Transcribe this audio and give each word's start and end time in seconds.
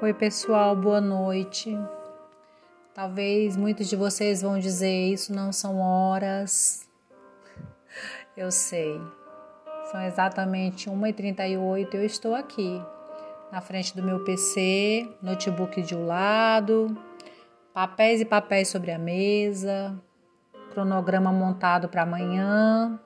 Oi, 0.00 0.14
pessoal, 0.14 0.76
boa 0.76 1.00
noite. 1.00 1.76
Talvez 2.94 3.56
muitos 3.56 3.88
de 3.88 3.96
vocês 3.96 4.42
vão 4.42 4.56
dizer 4.56 5.08
isso 5.12 5.34
não 5.34 5.52
são 5.52 5.80
horas. 5.80 6.88
Eu 8.36 8.48
sei. 8.52 9.00
São 9.90 10.00
exatamente 10.02 10.88
1h38 10.88 11.94
eu 11.94 12.04
estou 12.04 12.32
aqui, 12.36 12.80
na 13.50 13.60
frente 13.60 13.96
do 13.96 14.02
meu 14.02 14.22
PC, 14.22 15.08
notebook 15.20 15.82
de 15.82 15.96
um 15.96 16.06
lado, 16.06 16.96
papéis 17.74 18.20
e 18.20 18.24
papéis 18.24 18.68
sobre 18.68 18.92
a 18.92 18.98
mesa, 18.98 20.00
cronograma 20.70 21.32
montado 21.32 21.88
para 21.88 22.02
amanhã, 22.02 23.00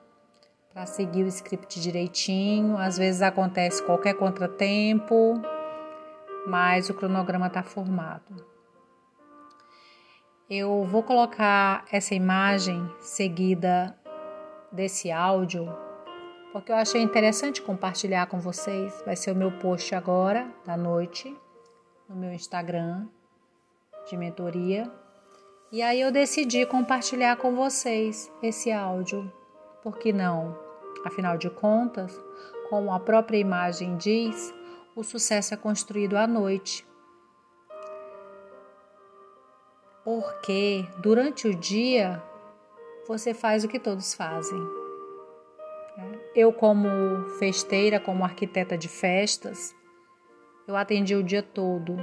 para 0.71 0.85
seguir 0.85 1.23
o 1.23 1.27
script 1.27 1.81
direitinho. 1.81 2.77
Às 2.77 2.99
vezes 2.99 3.23
acontece 3.23 3.81
qualquer 3.81 4.13
contratempo 4.13 5.41
mas 6.47 6.89
o 6.89 6.93
cronograma 6.93 7.47
está 7.47 7.63
formado. 7.63 8.45
Eu 10.49 10.83
vou 10.85 11.03
colocar 11.03 11.85
essa 11.91 12.13
imagem 12.13 12.89
seguida 12.99 13.97
desse 14.71 15.11
áudio 15.11 15.67
porque 16.53 16.71
eu 16.71 16.75
achei 16.75 17.01
interessante 17.01 17.63
compartilhar 17.63 18.27
com 18.27 18.39
vocês. 18.39 19.01
Vai 19.03 19.15
ser 19.15 19.31
o 19.31 19.35
meu 19.35 19.51
post 19.53 19.95
agora, 19.95 20.47
da 20.63 20.77
noite, 20.77 21.35
no 22.07 22.15
meu 22.15 22.31
Instagram 22.31 23.07
de 24.07 24.15
mentoria. 24.15 24.89
E 25.71 25.81
aí 25.81 25.99
eu 25.99 26.11
decidi 26.11 26.63
compartilhar 26.67 27.37
com 27.37 27.55
vocês 27.55 28.31
esse 28.43 28.71
áudio. 28.71 29.33
Por 29.81 29.97
que 29.97 30.13
não? 30.13 30.55
Afinal 31.03 31.39
de 31.39 31.49
contas, 31.49 32.15
como 32.69 32.93
a 32.93 32.99
própria 32.99 33.39
imagem 33.39 33.97
diz, 33.97 34.53
o 34.95 35.03
sucesso 35.03 35.53
é 35.53 35.57
construído 35.57 36.15
à 36.15 36.27
noite. 36.27 36.85
Porque 40.03 40.85
durante 40.97 41.47
o 41.47 41.55
dia 41.55 42.21
você 43.07 43.33
faz 43.33 43.63
o 43.63 43.67
que 43.67 43.79
todos 43.79 44.13
fazem. 44.13 44.59
Eu, 46.35 46.51
como 46.51 46.87
festeira, 47.37 47.99
como 47.99 48.23
arquiteta 48.23 48.77
de 48.77 48.89
festas, 48.89 49.75
eu 50.67 50.75
atendi 50.75 51.15
o 51.15 51.23
dia 51.23 51.43
todo. 51.43 51.95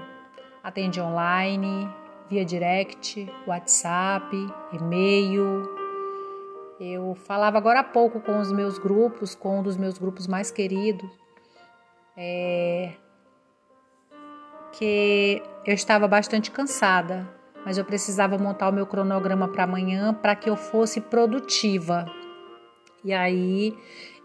Atendi 0.63 1.01
online, 1.01 1.89
via 2.29 2.45
direct, 2.45 3.27
WhatsApp, 3.47 4.35
e-mail. 4.73 5.69
Eu 6.79 7.15
falava 7.15 7.59
agora 7.59 7.81
há 7.81 7.85
pouco 7.85 8.21
com 8.21 8.39
os 8.39 8.53
meus 8.53 8.79
grupos, 8.79 9.35
com 9.35 9.59
um 9.61 9.63
dos 9.63 9.77
meus 9.77 9.99
grupos 9.99 10.27
mais 10.27 10.51
queridos, 10.51 11.11
é, 12.23 12.93
que 14.73 15.43
eu 15.65 15.73
estava 15.73 16.07
bastante 16.07 16.51
cansada, 16.51 17.27
mas 17.65 17.79
eu 17.79 17.85
precisava 17.85 18.37
montar 18.37 18.69
o 18.69 18.73
meu 18.73 18.87
cronograma 18.87 19.49
para 19.49 19.65
amanhã 19.65 20.13
para 20.13 20.37
que 20.37 20.51
eu 20.51 20.55
fosse 20.55 21.01
produtiva. 21.01 22.05
E 23.03 23.15
aí 23.15 23.75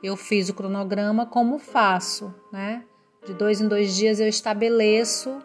eu 0.03 0.17
fiz 0.17 0.49
o 0.49 0.53
cronograma 0.53 1.25
como 1.25 1.57
faço, 1.57 2.35
né? 2.51 2.83
De 3.25 3.33
dois 3.33 3.61
em 3.61 3.67
dois 3.67 3.95
dias 3.95 4.19
eu 4.19 4.27
estabeleço 4.27 5.41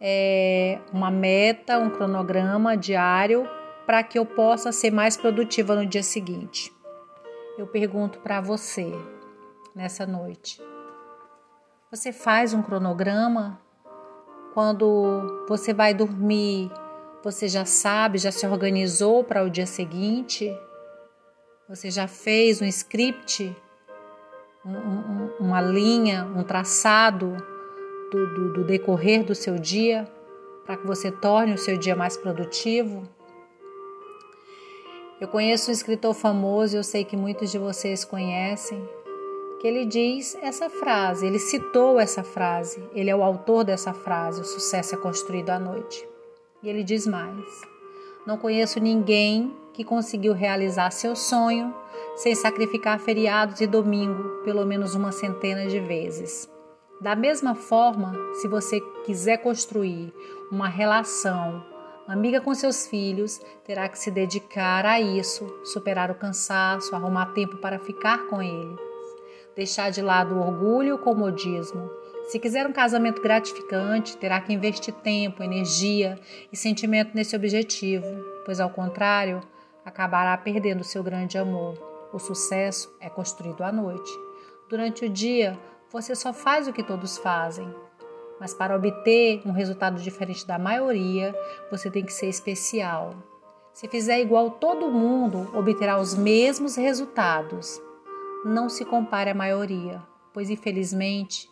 é, 0.00 0.78
uma 0.92 1.10
meta, 1.10 1.78
um 1.78 1.90
cronograma 1.90 2.78
diário 2.78 3.46
para 3.84 4.02
que 4.02 4.18
eu 4.18 4.24
possa 4.24 4.72
ser 4.72 4.90
mais 4.90 5.18
produtiva 5.18 5.74
no 5.74 5.84
dia 5.84 6.02
seguinte. 6.02 6.72
Eu 7.58 7.66
pergunto 7.66 8.20
para 8.20 8.40
você 8.40 8.90
nessa 9.74 10.06
noite: 10.06 10.60
você 11.90 12.12
faz 12.12 12.54
um 12.54 12.62
cronograma? 12.62 13.60
Quando 14.54 15.44
você 15.48 15.74
vai 15.74 15.92
dormir, 15.92 16.70
você 17.22 17.48
já 17.48 17.64
sabe, 17.64 18.18
já 18.18 18.30
se 18.30 18.46
organizou 18.46 19.24
para 19.24 19.42
o 19.42 19.50
dia 19.50 19.66
seguinte? 19.66 20.56
Você 21.68 21.90
já 21.90 22.06
fez 22.06 22.62
um 22.62 22.64
script, 22.66 23.54
um, 24.64 24.72
um, 24.72 25.30
uma 25.40 25.60
linha, 25.60 26.24
um 26.24 26.44
traçado 26.44 27.36
do, 28.12 28.34
do, 28.34 28.52
do 28.52 28.64
decorrer 28.64 29.24
do 29.24 29.34
seu 29.34 29.56
dia 29.56 30.08
para 30.64 30.76
que 30.76 30.86
você 30.86 31.10
torne 31.10 31.54
o 31.54 31.58
seu 31.58 31.76
dia 31.76 31.96
mais 31.96 32.16
produtivo? 32.16 33.02
Eu 35.20 35.26
conheço 35.26 35.70
um 35.70 35.72
escritor 35.72 36.14
famoso, 36.14 36.76
eu 36.76 36.84
sei 36.84 37.04
que 37.04 37.16
muitos 37.16 37.50
de 37.50 37.58
vocês 37.58 38.04
conhecem, 38.04 38.88
que 39.60 39.68
ele 39.68 39.84
diz 39.84 40.34
essa 40.40 40.70
frase, 40.70 41.26
ele 41.26 41.38
citou 41.38 42.00
essa 42.00 42.24
frase, 42.24 42.82
ele 42.94 43.10
é 43.10 43.14
o 43.14 43.22
autor 43.22 43.62
dessa 43.62 43.92
frase: 43.92 44.40
o 44.40 44.44
sucesso 44.44 44.94
é 44.94 44.98
construído 44.98 45.50
à 45.50 45.58
noite. 45.58 46.08
E 46.62 46.68
ele 46.68 46.82
diz 46.82 47.06
mais: 47.06 47.44
Não 48.26 48.38
conheço 48.38 48.80
ninguém 48.80 49.54
que 49.74 49.84
conseguiu 49.84 50.32
realizar 50.32 50.90
seu 50.90 51.14
sonho 51.14 51.74
sem 52.16 52.34
sacrificar 52.34 52.98
feriados 52.98 53.60
e 53.60 53.66
domingo 53.66 54.42
pelo 54.44 54.64
menos 54.64 54.94
uma 54.94 55.12
centena 55.12 55.66
de 55.66 55.78
vezes. 55.78 56.50
Da 56.98 57.14
mesma 57.14 57.54
forma, 57.54 58.14
se 58.34 58.48
você 58.48 58.80
quiser 59.04 59.38
construir 59.38 60.12
uma 60.50 60.68
relação 60.68 61.62
amiga 62.08 62.40
com 62.40 62.54
seus 62.54 62.86
filhos, 62.86 63.40
terá 63.64 63.88
que 63.88 63.98
se 63.98 64.10
dedicar 64.10 64.84
a 64.86 65.00
isso, 65.00 65.46
superar 65.64 66.10
o 66.10 66.14
cansaço, 66.14 66.94
arrumar 66.94 67.26
tempo 67.26 67.58
para 67.58 67.78
ficar 67.78 68.26
com 68.26 68.42
ele 68.42 68.89
deixar 69.54 69.90
de 69.90 70.00
lado 70.00 70.34
o 70.34 70.40
orgulho 70.40 70.88
e 70.88 70.92
o 70.92 70.98
comodismo. 70.98 71.90
Se 72.28 72.38
quiser 72.38 72.66
um 72.66 72.72
casamento 72.72 73.20
gratificante, 73.20 74.16
terá 74.16 74.40
que 74.40 74.52
investir 74.52 74.94
tempo, 74.94 75.42
energia 75.42 76.18
e 76.52 76.56
sentimento 76.56 77.10
nesse 77.14 77.34
objetivo, 77.34 78.06
pois 78.44 78.60
ao 78.60 78.70
contrário, 78.70 79.40
acabará 79.84 80.36
perdendo 80.36 80.84
seu 80.84 81.02
grande 81.02 81.36
amor. 81.36 81.74
O 82.12 82.18
sucesso 82.18 82.94
é 83.00 83.08
construído 83.08 83.62
à 83.62 83.72
noite. 83.72 84.10
Durante 84.68 85.04
o 85.04 85.08
dia, 85.08 85.58
você 85.90 86.14
só 86.14 86.32
faz 86.32 86.68
o 86.68 86.72
que 86.72 86.82
todos 86.82 87.18
fazem. 87.18 87.68
Mas 88.38 88.54
para 88.54 88.76
obter 88.76 89.42
um 89.44 89.52
resultado 89.52 90.00
diferente 90.00 90.46
da 90.46 90.58
maioria, 90.58 91.34
você 91.70 91.90
tem 91.90 92.04
que 92.04 92.12
ser 92.12 92.28
especial. 92.28 93.14
Se 93.72 93.88
fizer 93.88 94.20
igual 94.20 94.52
todo 94.52 94.90
mundo, 94.90 95.50
obterá 95.54 95.98
os 95.98 96.14
mesmos 96.14 96.76
resultados 96.76 97.80
não 98.44 98.68
se 98.68 98.84
compare 98.84 99.30
à 99.30 99.34
maioria, 99.34 100.02
pois 100.32 100.48
infelizmente 100.48 101.48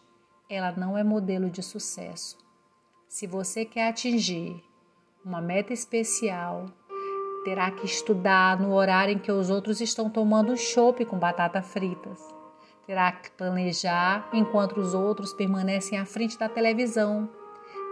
ela 0.49 0.73
não 0.73 0.97
é 0.97 1.05
modelo 1.05 1.51
de 1.51 1.63
sucesso. 1.63 2.39
Se 3.09 3.27
você 3.27 3.65
quer 3.65 3.89
atingir 3.89 4.63
uma 5.25 5.41
meta 5.41 5.73
especial, 5.73 6.67
terá 7.45 7.71
que 7.71 7.85
estudar 7.85 8.59
no 8.59 8.73
horário 8.73 9.15
em 9.15 9.19
que 9.19 9.31
os 9.31 9.51
outros 9.51 9.81
estão 9.81 10.09
tomando 10.09 10.57
chopp 10.57 11.05
com 11.05 11.19
batata 11.19 11.61
fritas. 11.63 12.19
Terá 12.87 13.13
que 13.13 13.31
planejar 13.33 14.31
enquanto 14.33 14.81
os 14.81 14.95
outros 14.95 15.35
permanecem 15.35 15.99
à 15.99 16.07
frente 16.07 16.39
da 16.39 16.49
televisão. 16.49 17.29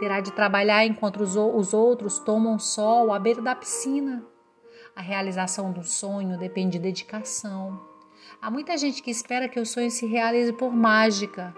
Terá 0.01 0.21
de 0.21 0.33
trabalhar 0.33 0.87
enquanto 0.87 1.23
os, 1.23 1.37
os 1.37 1.75
outros 1.75 2.19
tomam 2.19 2.59
sol 2.59 3.13
à 3.13 3.19
beira 3.19 3.43
da 3.43 3.55
piscina. 3.55 4.25
A 4.95 5.03
realização 5.03 5.71
do 5.71 5.83
sonho 5.83 6.39
depende 6.39 6.79
de 6.79 6.85
dedicação, 6.85 7.79
Há 8.41 8.51
muita 8.51 8.77
gente 8.77 9.03
que 9.03 9.11
espera 9.11 9.49
que 9.49 9.59
o 9.59 9.67
sonho 9.67 9.91
se 9.91 10.07
realize 10.07 10.53
por 10.53 10.71
mágica, 10.71 11.55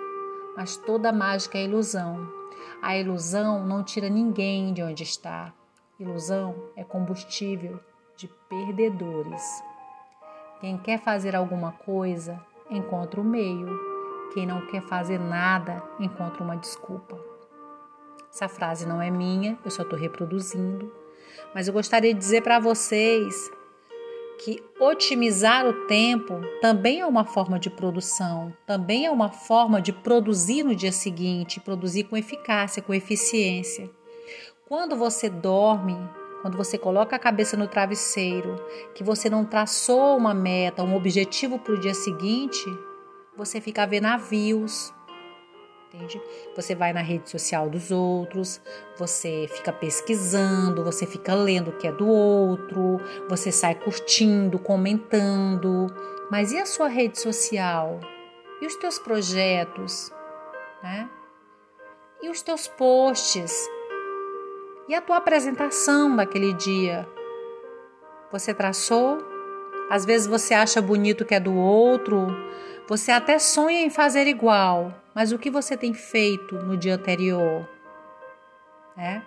mas 0.56 0.76
toda 0.76 1.12
mágica 1.12 1.58
é 1.58 1.64
ilusão. 1.64 2.32
A 2.80 2.96
ilusão 2.96 3.66
não 3.66 3.82
tira 3.82 4.08
ninguém 4.08 4.72
de 4.72 4.82
onde 4.82 5.02
está. 5.02 5.52
Ilusão 5.98 6.54
é 6.76 6.84
combustível 6.84 7.80
de 8.16 8.28
perdedores. 8.48 9.42
Quem 10.60 10.78
quer 10.78 11.00
fazer 11.00 11.34
alguma 11.34 11.72
coisa, 11.72 12.40
encontra 12.70 13.20
o 13.20 13.24
meio. 13.24 13.68
Quem 14.32 14.46
não 14.46 14.64
quer 14.66 14.82
fazer 14.82 15.18
nada, 15.18 15.82
encontra 15.98 16.42
uma 16.42 16.56
desculpa. 16.56 17.18
Essa 18.32 18.48
frase 18.48 18.86
não 18.86 19.02
é 19.02 19.10
minha, 19.10 19.58
eu 19.64 19.70
só 19.70 19.82
estou 19.82 19.98
reproduzindo. 19.98 20.92
Mas 21.54 21.66
eu 21.66 21.74
gostaria 21.74 22.14
de 22.14 22.20
dizer 22.20 22.42
para 22.42 22.60
vocês 22.60 23.50
que 24.38 24.62
otimizar 24.78 25.66
o 25.66 25.86
tempo 25.86 26.40
também 26.60 27.00
é 27.00 27.06
uma 27.06 27.24
forma 27.24 27.58
de 27.58 27.68
produção, 27.68 28.52
também 28.64 29.06
é 29.06 29.10
uma 29.10 29.30
forma 29.30 29.82
de 29.82 29.92
produzir 29.92 30.62
no 30.62 30.74
dia 30.74 30.92
seguinte, 30.92 31.60
produzir 31.60 32.04
com 32.04 32.16
eficácia, 32.16 32.82
com 32.82 32.94
eficiência. 32.94 33.90
Quando 34.66 34.96
você 34.96 35.28
dorme, 35.28 35.96
quando 36.40 36.56
você 36.56 36.78
coloca 36.78 37.16
a 37.16 37.18
cabeça 37.18 37.56
no 37.56 37.66
travesseiro, 37.66 38.56
que 38.94 39.02
você 39.02 39.28
não 39.28 39.44
traçou 39.44 40.16
uma 40.16 40.32
meta, 40.32 40.84
um 40.84 40.94
objetivo 40.94 41.58
para 41.58 41.74
o 41.74 41.80
dia 41.80 41.94
seguinte, 41.94 42.64
você 43.36 43.60
fica 43.60 43.82
a 43.82 43.86
ver 43.86 44.00
navios, 44.00 44.92
entende? 45.88 46.20
Você 46.54 46.74
vai 46.74 46.92
na 46.92 47.00
rede 47.00 47.28
social 47.30 47.68
dos 47.68 47.90
outros, 47.90 48.60
você 48.96 49.46
fica 49.48 49.72
pesquisando, 49.72 50.84
você 50.84 51.06
fica 51.06 51.34
lendo 51.34 51.68
o 51.68 51.76
que 51.76 51.86
é 51.86 51.92
do 51.92 52.06
outro, 52.06 53.00
você 53.28 53.50
sai 53.50 53.74
curtindo, 53.74 54.58
comentando. 54.58 55.86
Mas 56.30 56.52
e 56.52 56.58
a 56.58 56.66
sua 56.66 56.88
rede 56.88 57.18
social? 57.18 58.00
E 58.60 58.66
os 58.66 58.76
teus 58.76 58.98
projetos, 58.98 60.12
né? 60.82 61.08
E 62.22 62.28
os 62.28 62.42
teus 62.42 62.68
posts? 62.68 63.68
E 64.88 64.94
a 64.94 65.00
tua 65.00 65.18
apresentação 65.18 66.14
daquele 66.16 66.52
dia? 66.54 67.08
Você 68.32 68.52
traçou? 68.52 69.18
Às 69.90 70.04
vezes 70.04 70.26
você 70.26 70.54
acha 70.54 70.82
bonito 70.82 71.24
que 71.24 71.34
é 71.34 71.40
do 71.40 71.54
outro, 71.54 72.26
você 72.88 73.10
até 73.10 73.38
sonha 73.38 73.80
em 73.80 73.90
fazer 73.90 74.26
igual, 74.26 74.94
mas 75.14 75.32
o 75.32 75.38
que 75.38 75.50
você 75.50 75.76
tem 75.76 75.94
feito 75.94 76.56
no 76.56 76.76
dia 76.76 76.94
anterior? 76.94 77.68
É? 78.96 79.22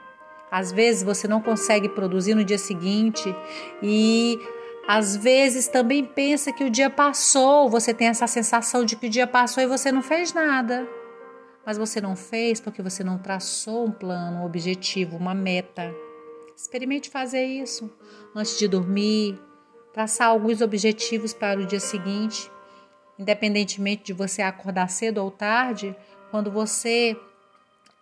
Às 0.51 0.71
vezes 0.71 1.03
você 1.03 1.27
não 1.27 1.41
consegue 1.41 1.87
produzir 1.87 2.35
no 2.35 2.43
dia 2.43 2.57
seguinte 2.57 3.33
e 3.81 4.39
às 4.87 5.15
vezes 5.15 5.67
também 5.67 6.03
pensa 6.03 6.51
que 6.51 6.63
o 6.63 6.69
dia 6.69 6.89
passou, 6.89 7.69
você 7.69 7.93
tem 7.93 8.07
essa 8.07 8.27
sensação 8.27 8.83
de 8.83 8.95
que 8.95 9.07
o 9.07 9.09
dia 9.09 9.25
passou 9.25 9.63
e 9.63 9.67
você 9.67 9.91
não 9.91 10.01
fez 10.01 10.33
nada. 10.33 10.87
Mas 11.65 11.77
você 11.77 12.01
não 12.01 12.15
fez 12.15 12.59
porque 12.59 12.81
você 12.81 13.03
não 13.03 13.17
traçou 13.17 13.85
um 13.85 13.91
plano, 13.91 14.39
um 14.39 14.45
objetivo, 14.45 15.15
uma 15.15 15.33
meta. 15.33 15.93
Experimente 16.57 17.09
fazer 17.09 17.45
isso 17.45 17.89
antes 18.35 18.57
de 18.57 18.67
dormir, 18.67 19.39
traçar 19.93 20.27
alguns 20.29 20.61
objetivos 20.61 21.33
para 21.33 21.59
o 21.59 21.65
dia 21.65 21.79
seguinte, 21.79 22.49
independentemente 23.19 24.03
de 24.03 24.13
você 24.13 24.41
acordar 24.41 24.89
cedo 24.89 25.19
ou 25.19 25.29
tarde, 25.29 25.95
quando 26.29 26.49
você 26.49 27.17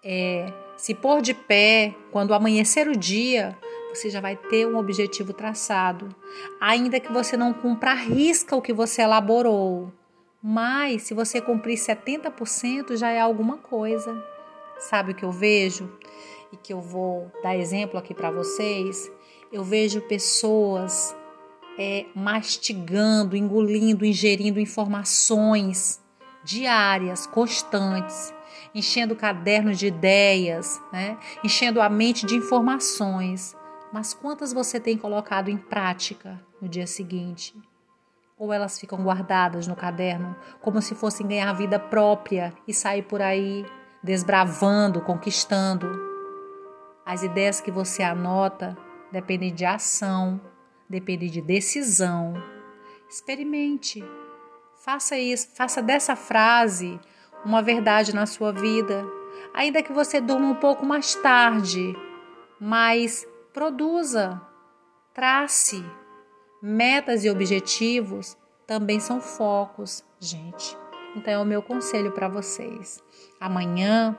é, 0.03 0.51
se 0.77 0.93
pôr 0.93 1.21
de 1.21 1.33
pé, 1.33 1.95
quando 2.11 2.33
amanhecer 2.33 2.87
o 2.87 2.97
dia, 2.97 3.57
você 3.89 4.09
já 4.09 4.21
vai 4.21 4.35
ter 4.35 4.67
um 4.67 4.77
objetivo 4.77 5.33
traçado. 5.33 6.15
Ainda 6.61 6.99
que 6.99 7.11
você 7.11 7.35
não 7.35 7.53
cumpra 7.53 7.91
a 7.91 7.95
risca 7.95 8.55
o 8.55 8.61
que 8.61 8.71
você 8.71 9.01
elaborou, 9.01 9.91
mas 10.41 11.03
se 11.03 11.13
você 11.13 11.41
cumprir 11.41 11.77
70% 11.77 12.95
já 12.95 13.09
é 13.09 13.19
alguma 13.19 13.57
coisa. 13.57 14.23
Sabe 14.79 15.11
o 15.11 15.15
que 15.15 15.25
eu 15.25 15.31
vejo? 15.31 15.91
E 16.53 16.57
que 16.57 16.71
eu 16.71 16.79
vou 16.79 17.29
dar 17.43 17.57
exemplo 17.57 17.99
aqui 17.99 18.13
para 18.13 18.31
vocês. 18.31 19.11
Eu 19.51 19.63
vejo 19.63 19.99
pessoas 20.01 21.13
é, 21.81 22.07
mastigando, 22.13 23.37
engolindo, 23.37 24.03
ingerindo 24.03 24.59
informações 24.59 26.03
diárias, 26.43 27.25
constantes, 27.25 28.33
enchendo 28.75 29.15
cadernos 29.15 29.79
de 29.79 29.87
ideias, 29.87 30.81
né? 30.91 31.17
enchendo 31.41 31.81
a 31.81 31.87
mente 31.87 32.25
de 32.25 32.35
informações. 32.35 33.55
Mas 33.93 34.13
quantas 34.13 34.51
você 34.51 34.77
tem 34.77 34.97
colocado 34.97 35.49
em 35.49 35.55
prática 35.55 36.37
no 36.61 36.67
dia 36.67 36.85
seguinte? 36.85 37.55
Ou 38.37 38.51
elas 38.51 38.77
ficam 38.77 39.01
guardadas 39.01 39.65
no 39.65 39.75
caderno 39.75 40.35
como 40.61 40.81
se 40.81 40.93
fossem 40.93 41.25
ganhar 41.25 41.53
vida 41.53 41.79
própria 41.79 42.53
e 42.67 42.73
sair 42.73 43.03
por 43.03 43.21
aí 43.21 43.65
desbravando, 44.03 45.01
conquistando? 45.01 45.89
As 47.05 47.23
ideias 47.23 47.61
que 47.61 47.71
você 47.71 48.03
anota 48.03 48.77
dependem 49.11 49.53
de 49.53 49.65
ação, 49.65 50.39
dependem 50.89 51.29
de 51.29 51.41
decisão. 51.41 52.33
Experimente. 53.09 54.03
Faça 54.83 55.17
isso, 55.17 55.49
faça 55.55 55.81
dessa 55.81 56.15
frase 56.15 56.99
uma 57.45 57.61
verdade 57.61 58.13
na 58.15 58.25
sua 58.25 58.51
vida. 58.51 59.05
Ainda 59.53 59.83
que 59.83 59.93
você 59.93 60.19
durma 60.19 60.47
um 60.47 60.55
pouco 60.55 60.85
mais 60.85 61.15
tarde, 61.15 61.93
mas 62.59 63.27
Produza, 63.59 64.39
trace. 65.13 65.83
Metas 66.61 67.25
e 67.25 67.29
objetivos 67.29 68.37
também 68.67 68.99
são 68.99 69.19
focos, 69.19 70.03
gente. 70.19 70.77
Então 71.15 71.33
é 71.33 71.37
o 71.39 71.45
meu 71.45 71.61
conselho 71.61 72.11
para 72.11 72.29
vocês. 72.29 73.03
Amanhã, 73.39 74.17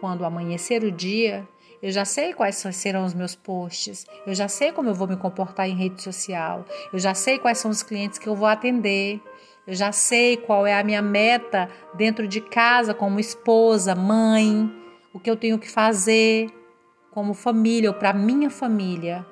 quando 0.00 0.24
amanhecer 0.24 0.84
o 0.84 0.92
dia, 0.92 1.46
eu 1.82 1.90
já 1.90 2.04
sei 2.04 2.32
quais 2.32 2.56
serão 2.56 3.04
os 3.04 3.14
meus 3.14 3.34
posts, 3.34 4.06
eu 4.26 4.34
já 4.34 4.48
sei 4.48 4.72
como 4.72 4.88
eu 4.88 4.94
vou 4.94 5.06
me 5.08 5.16
comportar 5.16 5.68
em 5.68 5.74
rede 5.74 6.02
social, 6.02 6.64
eu 6.92 6.98
já 6.98 7.14
sei 7.14 7.38
quais 7.38 7.58
são 7.58 7.70
os 7.70 7.82
clientes 7.82 8.18
que 8.18 8.28
eu 8.28 8.34
vou 8.34 8.46
atender, 8.46 9.20
eu 9.66 9.74
já 9.74 9.92
sei 9.92 10.36
qual 10.36 10.66
é 10.66 10.78
a 10.78 10.82
minha 10.82 11.02
meta 11.02 11.68
dentro 11.94 12.26
de 12.26 12.40
casa 12.40 12.94
como 12.94 13.20
esposa, 13.20 13.94
mãe, 13.94 14.70
o 15.12 15.20
que 15.20 15.30
eu 15.30 15.36
tenho 15.36 15.58
que 15.58 15.70
fazer 15.70 16.50
como 17.10 17.34
família 17.34 17.90
ou 17.90 17.94
para 17.94 18.12
minha 18.12 18.50
família, 18.50 19.26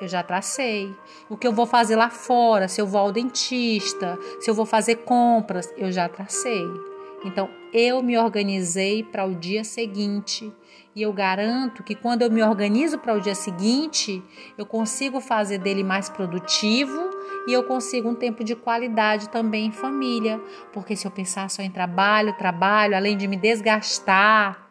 eu 0.00 0.08
já 0.08 0.22
tracei. 0.22 0.92
O 1.28 1.36
que 1.36 1.46
eu 1.46 1.52
vou 1.52 1.64
fazer 1.64 1.94
lá 1.94 2.10
fora, 2.10 2.66
se 2.66 2.80
eu 2.80 2.86
vou 2.86 3.00
ao 3.00 3.12
dentista, 3.12 4.18
se 4.40 4.50
eu 4.50 4.54
vou 4.54 4.66
fazer 4.66 4.96
compras, 4.96 5.72
eu 5.76 5.92
já 5.92 6.08
tracei. 6.08 6.91
Então, 7.24 7.48
eu 7.72 8.02
me 8.02 8.18
organizei 8.18 9.02
para 9.02 9.24
o 9.24 9.34
dia 9.34 9.64
seguinte. 9.64 10.52
E 10.94 11.00
eu 11.02 11.12
garanto 11.12 11.82
que 11.82 11.94
quando 11.94 12.22
eu 12.22 12.30
me 12.30 12.42
organizo 12.42 12.98
para 12.98 13.14
o 13.14 13.20
dia 13.20 13.34
seguinte, 13.34 14.22
eu 14.58 14.66
consigo 14.66 15.20
fazer 15.20 15.58
dele 15.58 15.82
mais 15.82 16.10
produtivo 16.10 17.10
e 17.46 17.52
eu 17.52 17.64
consigo 17.64 18.10
um 18.10 18.14
tempo 18.14 18.44
de 18.44 18.54
qualidade 18.54 19.30
também 19.30 19.66
em 19.66 19.72
família. 19.72 20.38
Porque 20.72 20.94
se 20.94 21.06
eu 21.06 21.10
pensar 21.10 21.48
só 21.48 21.62
em 21.62 21.70
trabalho, 21.70 22.36
trabalho, 22.36 22.94
além 22.94 23.16
de 23.16 23.26
me 23.26 23.36
desgastar, 23.36 24.70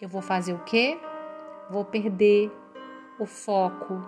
eu 0.00 0.08
vou 0.08 0.20
fazer 0.20 0.52
o 0.52 0.64
quê? 0.64 0.98
Vou 1.70 1.84
perder 1.84 2.50
o 3.20 3.26
foco. 3.26 4.02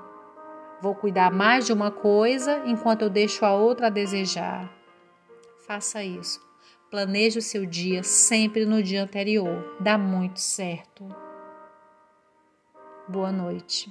Vou 0.80 0.94
cuidar 0.94 1.30
mais 1.30 1.66
de 1.66 1.72
uma 1.72 1.90
coisa 1.90 2.62
enquanto 2.66 3.02
eu 3.02 3.10
deixo 3.10 3.44
a 3.44 3.52
outra 3.52 3.86
a 3.86 3.90
desejar. 3.90 4.68
Faça 5.66 6.02
isso. 6.02 6.47
Planeje 6.90 7.38
o 7.38 7.42
seu 7.42 7.66
dia 7.66 8.02
sempre 8.02 8.64
no 8.64 8.82
dia 8.82 9.02
anterior. 9.02 9.76
Dá 9.78 9.98
muito 9.98 10.40
certo. 10.40 11.06
Boa 13.06 13.30
noite. 13.30 13.90